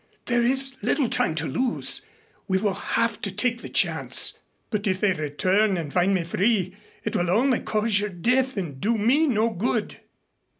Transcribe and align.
There 0.25 0.41
is 0.41 0.77
little 0.81 1.09
time 1.11 1.35
to 1.35 1.45
lose. 1.45 2.01
We 2.47 2.57
will 2.57 2.73
have 2.73 3.21
to 3.21 3.31
take 3.31 3.61
the 3.61 3.69
chance." 3.69 4.39
"But 4.71 4.87
if 4.87 4.99
they 5.01 5.13
return 5.13 5.77
and 5.77 5.93
find 5.93 6.11
me 6.15 6.23
free 6.23 6.75
it 7.03 7.15
will 7.15 7.29
only 7.29 7.59
cause 7.59 7.99
your 7.99 8.09
death 8.09 8.57
and 8.57 8.81
do 8.81 8.97
me 8.97 9.27
no 9.27 9.51
good." 9.51 9.97